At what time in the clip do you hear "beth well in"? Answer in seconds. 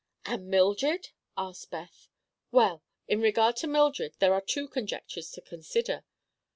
1.69-3.21